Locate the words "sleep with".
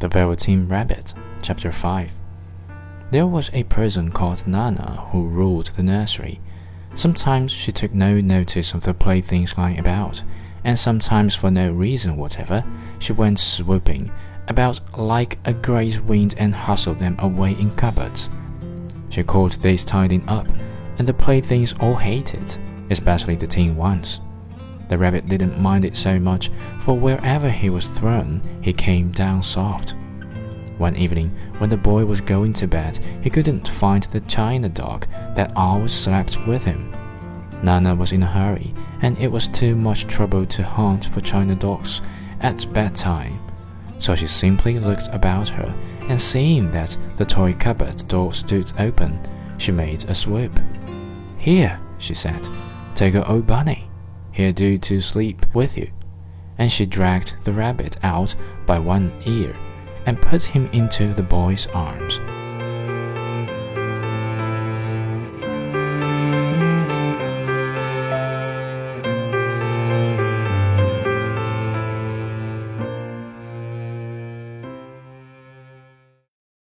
55.00-55.76